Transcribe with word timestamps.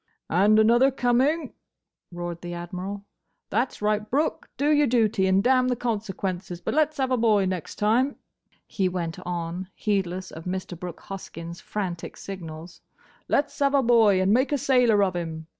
"And 0.31 0.57
another 0.57 0.89
coming!" 0.89 1.53
roared 2.11 2.41
the 2.41 2.55
Admiral. 2.55 3.05
"That's 3.51 3.83
right, 3.83 4.09
Brooke! 4.09 4.49
Do 4.57 4.71
your 4.71 4.87
duty, 4.87 5.27
and 5.27 5.43
damn 5.43 5.67
the 5.67 5.75
consequences!—But 5.75 6.73
let's 6.73 6.97
have 6.97 7.11
a 7.11 7.17
boy 7.17 7.45
next 7.45 7.75
time," 7.75 8.15
he 8.65 8.89
went 8.89 9.19
on, 9.27 9.67
heedless 9.75 10.31
of 10.31 10.45
Mr. 10.45 10.75
Brooke 10.75 11.01
Hoskyn's 11.01 11.61
frantic 11.61 12.17
signals, 12.17 12.81
"let 13.27 13.51
's 13.51 13.59
have 13.59 13.75
a 13.75 13.83
boy, 13.83 14.19
and 14.19 14.33
make 14.33 14.51
a 14.51 14.57
sailor 14.57 15.03
of 15.03 15.15
him! 15.15 15.45